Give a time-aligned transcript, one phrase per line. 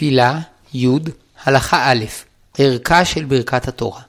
[0.00, 0.40] תפילה,
[0.74, 0.88] י',
[1.44, 2.04] הלכה א',
[2.58, 4.00] ערכה של ברכת התורה.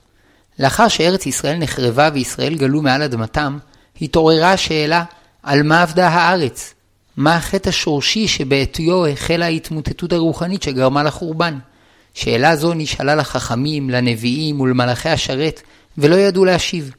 [0.60, 3.58] לאחר שארץ ישראל נחרבה וישראל גלו מעל אדמתם,
[4.02, 5.04] התעוררה השאלה
[5.44, 6.74] על מה עבדה הארץ?
[7.18, 11.58] מה החטא השורשי שבעטיו החלה ההתמוטטות הרוחנית שגרמה לחורבן?
[12.14, 15.62] שאלה זו נשאלה לחכמים, לנביאים ולמלאכי השרת,
[15.98, 16.92] ולא ידעו להשיב.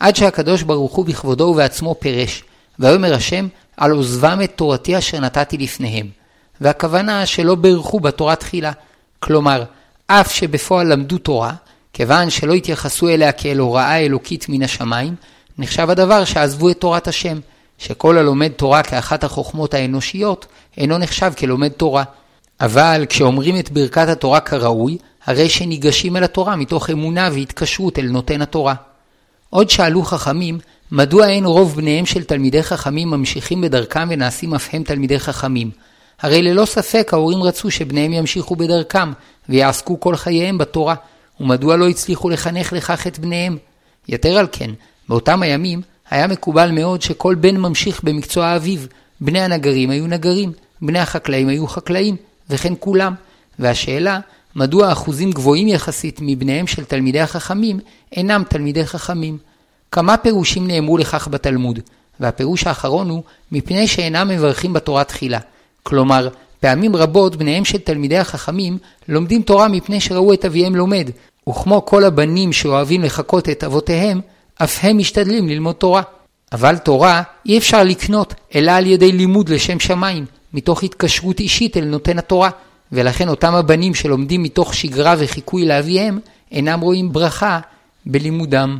[0.00, 2.44] עד שהקדוש ברוך הוא בכבודו ובעצמו פירש,
[2.78, 6.19] ויאמר השם, על עוזבם את תורתי אשר נתתי לפניהם.
[6.60, 8.72] והכוונה שלא בירכו בתורה תחילה.
[9.20, 9.64] כלומר,
[10.06, 11.52] אף שבפועל למדו תורה,
[11.92, 15.14] כיוון שלא התייחסו אליה כאל הוראה אלוקית מן השמיים,
[15.58, 17.38] נחשב הדבר שעזבו את תורת השם,
[17.78, 20.46] שכל הלומד תורה כאחת החוכמות האנושיות,
[20.76, 22.04] אינו נחשב כלומד תורה.
[22.60, 28.42] אבל כשאומרים את ברכת התורה כראוי, הרי שניגשים אל התורה מתוך אמונה והתקשרות אל נותן
[28.42, 28.74] התורה.
[29.50, 30.58] עוד שאלו חכמים,
[30.92, 35.70] מדוע אין רוב בניהם של תלמידי חכמים ממשיכים בדרכם ונעשים אף הם תלמידי חכמים?
[36.22, 39.12] הרי ללא ספק ההורים רצו שבניהם ימשיכו בדרכם,
[39.48, 40.94] ויעסקו כל חייהם בתורה,
[41.40, 43.56] ומדוע לא הצליחו לחנך לכך את בניהם?
[44.08, 44.70] יתר על כן,
[45.08, 48.80] באותם הימים היה מקובל מאוד שכל בן ממשיך במקצוע אביו.
[49.20, 52.16] בני הנגרים היו נגרים, בני החקלאים היו חקלאים,
[52.50, 53.14] וכן כולם.
[53.58, 54.20] והשאלה,
[54.56, 57.80] מדוע אחוזים גבוהים יחסית מבניהם של תלמידי החכמים
[58.12, 59.38] אינם תלמידי חכמים?
[59.92, 61.78] כמה פירושים נאמרו לכך בתלמוד,
[62.20, 65.38] והפירוש האחרון הוא מפני שאינם מברכים בתורה תחילה.
[65.82, 66.28] כלומר,
[66.60, 68.78] פעמים רבות בניהם של תלמידי החכמים
[69.08, 71.10] לומדים תורה מפני שראו את אביהם לומד,
[71.48, 74.20] וכמו כל הבנים שאוהבים לחקות את אבותיהם,
[74.62, 76.02] אף הם משתדלים ללמוד תורה.
[76.52, 81.84] אבל תורה אי אפשר לקנות, אלא על ידי לימוד לשם שמיים, מתוך התקשרות אישית אל
[81.84, 82.50] נותן התורה,
[82.92, 86.18] ולכן אותם הבנים שלומדים מתוך שגרה וחיקוי לאביהם,
[86.52, 87.60] אינם רואים ברכה
[88.06, 88.78] בלימודם.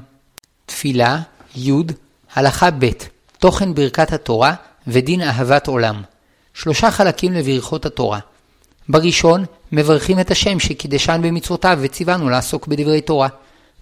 [0.66, 1.20] תפילה,
[1.56, 1.72] י',
[2.34, 2.90] הלכה ב',
[3.38, 4.54] תוכן ברכת התורה
[4.86, 6.02] ודין אהבת עולם.
[6.54, 8.18] שלושה חלקים לברכות התורה.
[8.88, 13.28] בראשון, מברכים את השם שקידשן במצוותיו וציוונו לעסוק בדברי תורה.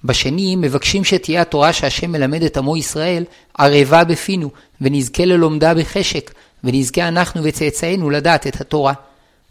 [0.05, 3.25] בשני, מבקשים שתהיה התורה שהשם מלמד את עמו ישראל
[3.59, 4.50] ערבה בפינו,
[4.81, 6.34] ונזכה ללומדה בחשק,
[6.65, 8.93] ונזכה אנחנו וצאצאינו לדעת את התורה.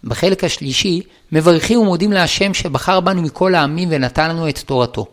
[0.04, 5.06] בחלק השלישי, מברכים ומודים להשם שבחר בנו מכל העמים ונתן לנו את תורתו.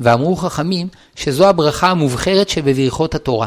[0.00, 3.46] ואמרו חכמים שזו הברכה המובחרת שבברכות התורה.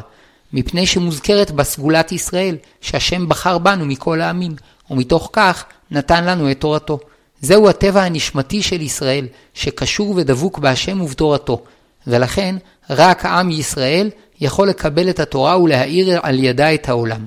[0.56, 4.56] מפני שמוזכרת בסגולת ישראל, שהשם בחר בנו מכל העמים,
[4.92, 7.00] ומתוך כך נתן לנו את תורתו.
[7.42, 11.64] זהו הטבע הנשמתי של ישראל, שקשור ודבוק בהשם ובתורתו,
[12.08, 12.56] ולכן
[12.90, 14.10] רק עם ישראל
[14.42, 17.26] יכול לקבל את התורה ולהאיר על ידה את העולם.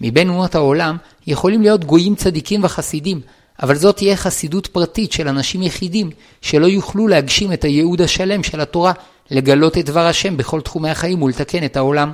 [0.00, 3.20] מבין אומות העולם יכולים להיות גויים צדיקים וחסידים,
[3.62, 6.10] אבל זאת תהיה חסידות פרטית של אנשים יחידים,
[6.40, 8.92] שלא יוכלו להגשים את הייעוד השלם של התורה,
[9.30, 12.12] לגלות את דבר השם בכל תחומי החיים ולתקן את העולם.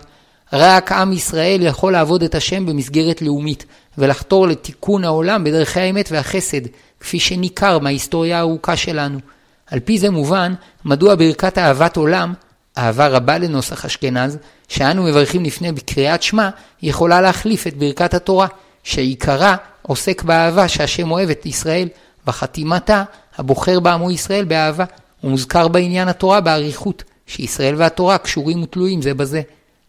[0.52, 3.64] רק עם ישראל יכול לעבוד את השם במסגרת לאומית,
[3.98, 6.60] ולחתור לתיקון העולם בדרכי האמת והחסד,
[7.00, 9.18] כפי שניכר מההיסטוריה הארוכה שלנו.
[9.66, 10.54] על פי זה מובן,
[10.84, 12.34] מדוע ברכת אהבת עולם,
[12.78, 16.48] אהבה רבה לנוסח אשכנז, שאנו מברכים לפני בקריאת שמע,
[16.82, 18.46] יכולה להחליף את ברכת התורה,
[18.82, 21.88] שעיקרה עוסק באהבה שהשם אוהב את ישראל,
[22.26, 23.04] וחתימתה
[23.38, 24.84] הבוחר בעמו ישראל באהבה,
[25.24, 29.42] ומוזכר בעניין התורה באריכות, שישראל והתורה קשורים ותלויים זה בזה.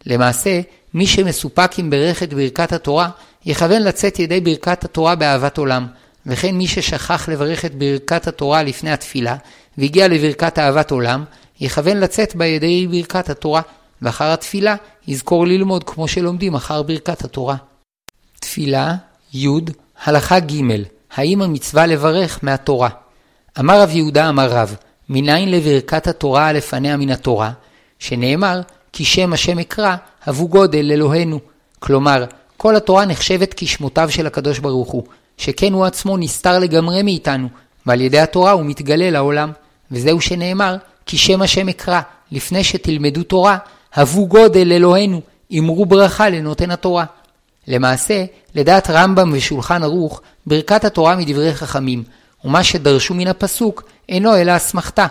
[0.06, 0.62] למעשה,
[0.94, 3.10] מי שמסופק עם ברכת ברכת התורה,
[3.46, 5.88] יכוון לצאת ידי ברכת התורה באהבת עולם,
[6.26, 9.36] וכן מי ששכח לברך את ברכת התורה לפני התפילה,
[9.78, 11.24] והגיע לברכת אהבת עולם,
[11.60, 13.62] יכוון לצאת בה ידי ברכת התורה,
[14.02, 14.76] ואחר התפילה
[15.08, 17.56] יזכור ללמוד כמו שלומדים אחר ברכת התורה.
[18.40, 18.96] תפילה,
[19.34, 19.48] י',
[20.04, 20.62] הלכה ג',
[21.16, 22.90] האם המצווה לברך מהתורה?
[23.60, 24.76] אמר רב יהודה אמר רב,
[25.10, 27.52] מניין לברכת התורה לפניה מן התורה?
[28.00, 28.62] שנאמר,
[28.94, 29.96] כי שם השם אקרא,
[30.26, 31.40] הבו גודל אלוהינו.
[31.80, 32.26] כלומר,
[32.58, 35.04] כל התורה נחשבת כשמותיו של הקדוש ברוך הוא,
[35.38, 37.48] שכן הוא עצמו נסתר לגמרי מאיתנו,
[37.86, 39.52] ועל ידי התורה הוא מתגלה לעולם.
[39.92, 42.02] וזהו שנאמר, כי שם השם אקרא,
[42.32, 43.58] לפני שתלמדו תורה,
[43.94, 45.22] הבו גודל אלוהינו,
[45.60, 47.06] אמרו ברכה לנותן התורה.
[47.68, 52.04] למעשה, לדעת רמב"ם ושולחן ערוך, ברכת התורה מדברי חכמים,
[52.46, 55.08] ומה שדרשו מן הפסוק אינו אלא אסמכתה.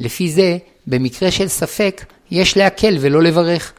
[0.00, 3.72] לפי זה, במקרה של ספק, יש להקל ולא לברך.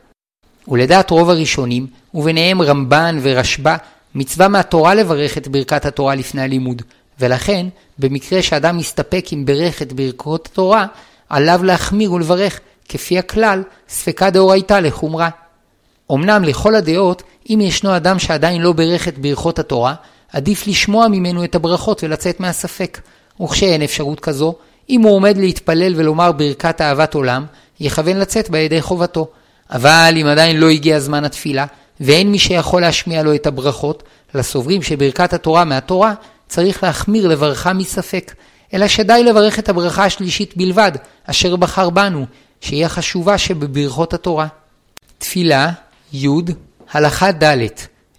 [0.68, 3.76] ולדעת רוב הראשונים, וביניהם רמב"ן ורשב"א,
[4.16, 6.82] מצווה מהתורה לברך את ברכת התורה לפני הלימוד,
[7.20, 7.68] ולכן,
[8.00, 10.86] במקרה שאדם מסתפק עם ברך את ברכות התורה,
[11.30, 12.60] עליו להחמיר ולברך,
[12.90, 15.30] כפי הכלל, ספקה דאורייתא לחומרה.
[16.12, 19.94] אמנם לכל הדעות, אם ישנו אדם שעדיין לא ברך את ברכות התורה,
[20.34, 23.00] עדיף לשמוע ממנו את הברכות ולצאת מהספק.
[23.42, 24.56] וכשאין אפשרות כזו,
[24.90, 27.46] אם הוא עומד להתפלל ולומר ברכת אהבת עולם,
[27.80, 29.28] יכוון לצאת בה ידי חובתו.
[29.72, 31.66] אבל אם עדיין לא הגיע זמן התפילה,
[32.00, 34.04] ואין מי שיכול להשמיע לו את הברכות,
[34.34, 36.14] לסוברים שברכת התורה מהתורה,
[36.48, 38.34] צריך להחמיר לברכה מספק,
[38.74, 40.92] אלא שדי לברך את הברכה השלישית בלבד,
[41.26, 42.26] אשר בחר בנו,
[42.62, 44.48] שהיא החשובה שבברכות התורה.
[45.18, 45.72] תפילה,
[46.14, 46.28] י',
[46.92, 47.68] הלכה ד',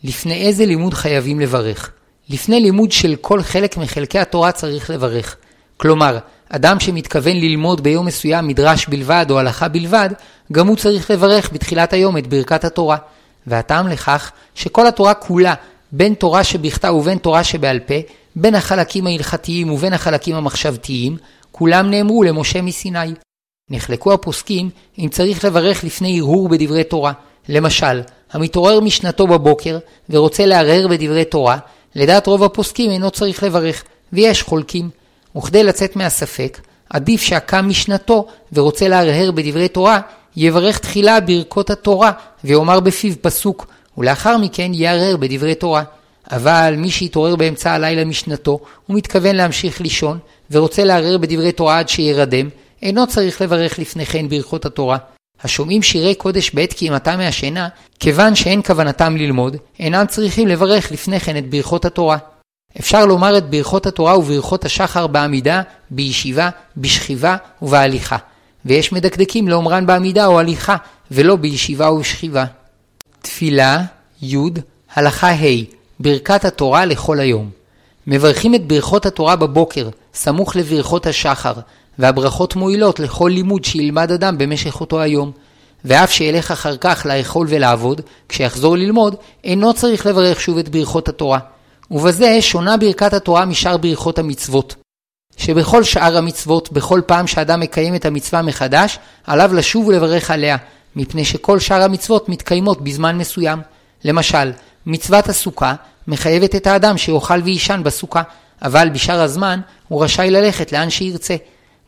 [0.04, 1.90] לפני איזה לימוד חייבים לברך?
[2.30, 5.36] לפני לימוד של כל חלק מחלקי התורה צריך לברך.
[5.76, 10.10] כלומר, אדם שמתכוון ללמוד ביום מסוים מדרש בלבד או הלכה בלבד,
[10.52, 12.96] גם הוא צריך לברך בתחילת היום את ברכת התורה.
[13.46, 15.54] והטעם לכך שכל התורה כולה,
[15.92, 17.94] בין תורה שבכתב ובין תורה שבעל פה,
[18.36, 21.16] בין החלקים ההלכתיים ובין החלקים המחשבתיים,
[21.52, 23.14] כולם נאמרו למשה מסיני.
[23.70, 27.12] נחלקו הפוסקים אם צריך לברך לפני הרהור בדברי תורה.
[27.48, 28.00] למשל,
[28.32, 29.78] המתעורר משנתו בבוקר
[30.10, 31.58] ורוצה להרהר בדברי תורה,
[31.94, 34.90] לדעת רוב הפוסקים אינו צריך לברך, ויש חולקים.
[35.38, 36.58] וכדי לצאת מהספק,
[36.90, 40.00] עדיף שהקם משנתו ורוצה להרהר בדברי תורה,
[40.36, 42.12] יברך תחילה ברכות התורה,
[42.44, 43.66] ויאמר בפיו פסוק,
[43.98, 45.82] ולאחר מכן יערער בדברי תורה.
[46.30, 50.18] אבל מי שהתעורר באמצע הלילה משנתו, ומתכוון להמשיך לישון,
[50.50, 52.48] ורוצה לערער בדברי תורה עד שירדם,
[52.82, 54.98] אינו צריך לברך לפני כן ברכות התורה.
[55.42, 57.68] השומעים שירי קודש בעת קיימתם מהשינה,
[58.00, 62.18] כיוון שאין כוונתם ללמוד, אינם צריכים לברך לפני כן את ברכות התורה.
[62.80, 68.16] אפשר לומר את ברכות התורה וברכות השחר בעמידה, בישיבה, בשכיבה ובהליכה.
[68.64, 70.76] ויש מדקדקים לאומרן בעמידה או הליכה,
[71.10, 72.44] ולא בישיבה ובשכיבה.
[73.22, 73.82] תפילה,
[74.22, 74.36] י',
[74.94, 75.64] הלכה ה',
[76.00, 77.50] ברכת התורה לכל היום.
[78.06, 81.52] מברכים את ברכות התורה בבוקר, סמוך לברכות השחר,
[81.98, 85.32] והברכות מועילות לכל לימוד שילמד אדם במשך אותו היום.
[85.84, 89.14] ואף שילך אחר כך לאכול ולעבוד, כשיחזור ללמוד,
[89.44, 91.38] אינו צריך לברך שוב את ברכות התורה.
[91.90, 94.74] ובזה שונה ברכת התורה משאר ברכות המצוות.
[95.36, 100.56] שבכל שאר המצוות, בכל פעם שאדם מקיים את המצווה מחדש, עליו לשוב ולברך עליה,
[100.96, 103.58] מפני שכל שאר המצוות מתקיימות בזמן מסוים.
[104.04, 104.52] למשל,
[104.86, 105.74] מצוות הסוכה
[106.08, 108.22] מחייבת את האדם שיאכל ויישן בסוכה,
[108.62, 111.36] אבל בשאר הזמן הוא רשאי ללכת לאן שירצה.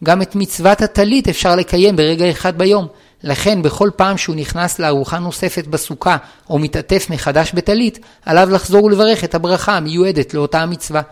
[0.04, 2.86] גם את מצוות הטלית אפשר לקיים ברגע אחד ביום,
[3.22, 6.16] לכן בכל פעם שהוא נכנס לארוחה נוספת בסוכה
[6.50, 11.02] או מתעטף מחדש בטלית, עליו לחזור ולברך את הברכה המיועדת לאותה המצווה.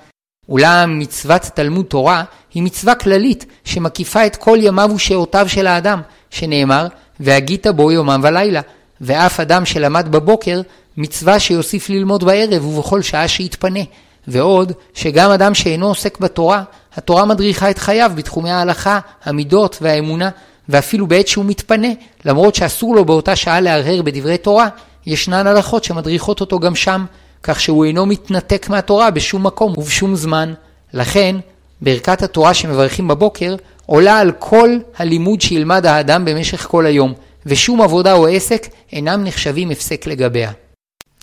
[0.49, 2.25] אולם מצוות תלמוד תורה
[2.55, 6.01] היא מצווה כללית שמקיפה את כל ימיו ושעותיו של האדם,
[6.31, 6.87] שנאמר,
[7.21, 8.61] והגית בו יומם ולילה.
[9.01, 10.61] ואף אדם שלמד בבוקר,
[10.97, 13.81] מצווה שיוסיף ללמוד בערב ובכל שעה שיתפנה.
[14.29, 16.63] ועוד, שגם אדם שאינו עוסק בתורה,
[16.95, 20.31] התורה מדריכה את חייו בתחומי ההלכה, המידות והאמונה,
[20.69, 21.89] ואפילו בעת שהוא מתפנה,
[22.25, 24.69] למרות שאסור לו באותה שעה להרהר בדברי תורה,
[25.07, 27.05] ישנן הלכות שמדריכות אותו גם שם,
[27.43, 30.55] כך שהוא אינו מתנתק מהתורה בשום מקום ובשום זמן.
[30.93, 31.37] לכן,
[31.81, 33.57] ברכת התורה שמברכים בבוקר,
[33.87, 37.13] עולה על כל הלימוד שילמד האדם במשך כל היום,
[37.47, 40.53] ושום עבודה או עסק אינם נחשבים הפסק לגביה.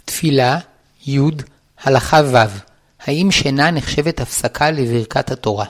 [0.05, 0.57] תפילה,
[1.07, 1.19] י',
[1.83, 2.37] הלכה ו',
[3.05, 5.65] האם שינה נחשבת הפסקה לברכת התורה?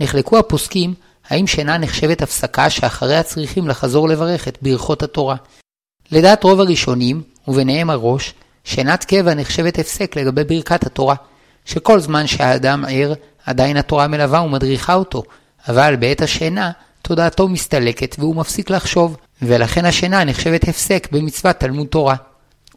[0.00, 0.94] נחלקו הפוסקים
[1.28, 5.36] האם שינה נחשבת הפסקה שאחריה צריכים לחזור לברך את ברכות התורה.
[6.10, 8.34] לדעת רוב הראשונים, וביניהם הראש,
[8.64, 11.14] שינת קבע נחשבת הפסק לגבי ברכת התורה,
[11.64, 13.12] שכל זמן שהאדם ער,
[13.46, 15.22] עדיין התורה מלווה ומדריכה אותו,
[15.68, 16.70] אבל בעת השינה,
[17.02, 22.14] תודעתו מסתלקת והוא מפסיק לחשוב, ולכן השינה נחשבת הפסק במצוות תלמוד תורה.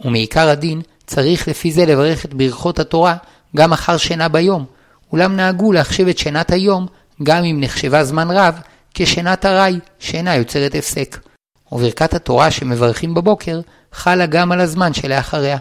[0.06, 3.16] ומעיקר הדין, צריך לפי זה לברך את ברכות התורה
[3.56, 4.66] גם אחר שינה ביום,
[5.12, 6.88] אולם נהגו להחשב את שינת היום
[7.24, 8.60] גם אם נחשבה זמן רב,
[8.94, 11.18] כשינת ארעי, שאינה יוצרת הפסק.
[11.72, 13.60] וברכת התורה שמברכים בבוקר,
[13.92, 15.58] חלה גם על הזמן שלאחריה.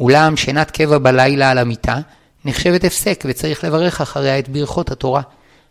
[0.00, 1.98] אולם שינת קבע בלילה על המיטה,
[2.44, 5.22] נחשבת הפסק וצריך לברך אחריה את ברכות התורה.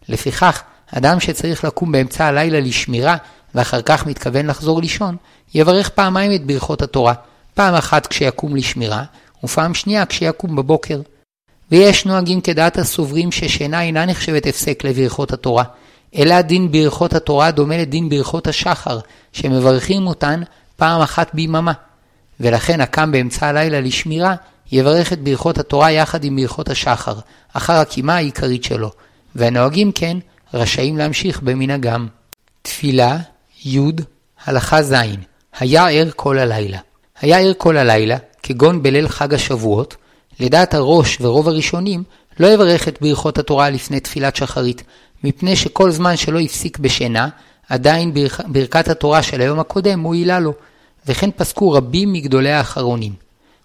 [0.10, 3.18] לפיכך, אדם שצריך לקום באמצע הלילה לשמירה,
[3.56, 5.16] ואחר כך מתכוון לחזור לישון,
[5.54, 7.14] יברך פעמיים את ברכות התורה,
[7.54, 9.04] פעם אחת כשיקום לשמירה,
[9.44, 11.02] ופעם שנייה כשיקום בבוקר.
[11.72, 15.64] ויש נוהגים כדעת הסוברים ששינה אינה נחשבת הפסק לברכות התורה,
[16.16, 19.00] אלא דין ברכות התורה דומה לדין ברכות השחר,
[19.34, 20.42] שמברכים אותן
[20.76, 21.74] פעם אחת ביממה.
[22.40, 24.36] ולכן הקם באמצע הלילה לשמירה,
[24.72, 27.16] יברך את ברכות התורה יחד עם ברכות השחר,
[27.54, 28.92] אחר הקימה העיקרית שלו,
[29.36, 30.18] והנוהגים כן,
[30.54, 32.08] רשאים להמשיך במנהגם.
[32.62, 33.18] תפילה,
[33.66, 33.80] י',
[34.46, 34.94] הלכה ז',
[35.60, 36.78] היה ער כל הלילה.
[37.22, 39.96] היה ער כל הלילה, כגון בליל חג השבועות,
[40.40, 42.04] לדעת הראש ורוב הראשונים,
[42.40, 44.84] לא יברך את ברכות התורה לפני תפילת שחרית,
[45.24, 47.30] מפני שכל זמן שלא הפסיק בשינה,
[47.70, 48.42] עדיין ברכ...
[48.48, 50.54] ברכת התורה של היום הקודם מועילה לו,
[51.08, 53.14] וכן פסקו רבים מגדולי האחרונים.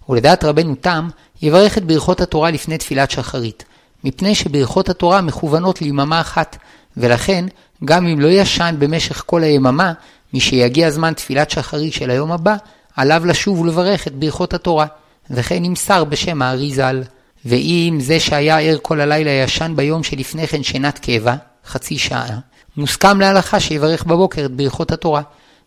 [0.08, 1.08] ולדעת רבנו תם,
[1.42, 3.64] יברך את ברכות התורה לפני תפילת שחרית,
[4.04, 6.56] מפני שברכות התורה מכוונות ליממה אחת,
[6.96, 7.44] ולכן,
[7.84, 9.92] גם אם לא ישן במשך כל היממה,
[10.34, 12.56] משיגיע זמן תפילת שחרית של היום הבא,
[12.96, 14.86] עליו לשוב ולברך את ברכות התורה.
[15.30, 17.02] וכן נמסר בשם הארי ז"ל.
[17.44, 21.34] ואם זה שהיה ער כל הלילה ישן ביום שלפני כן שנת קבע,
[21.66, 22.38] חצי שעה,
[22.76, 25.22] מוסכם להלכה שיברך בבוקר את ברכות התורה.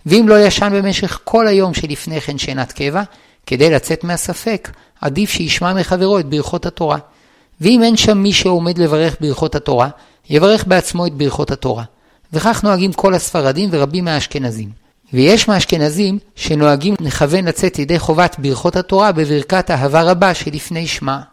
[0.05, 3.03] ואם לא ישן במשך כל היום שלפני כן שנת קבע,
[3.45, 4.69] כדי לצאת מהספק,
[5.01, 6.97] עדיף שישמע מחברו את ברכות התורה.
[7.61, 9.89] ואם אין שם מי שעומד לברך ברכות התורה,
[10.29, 11.83] יברך בעצמו את ברכות התורה.
[12.33, 14.82] וכך נוהגים כל הספרדים ורבים מהאשכנזים.
[15.13, 21.32] ויש מהאשכנזים שנוהגים לכוון לצאת ידי חובת ברכות התורה בברכת אהבה רבה שלפני שמע.